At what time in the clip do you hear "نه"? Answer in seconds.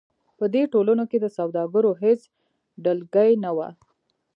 3.43-3.51